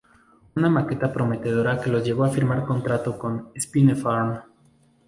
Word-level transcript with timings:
Una 0.55 0.71
maqueta 0.77 1.09
prometedora 1.13 1.77
que 1.79 1.91
los 1.91 2.03
llevó 2.03 2.23
a 2.23 2.29
firmar 2.37 2.63
un 2.71 2.81
trato 2.81 3.19
con 3.19 3.51
Spinefarm. 3.55 4.41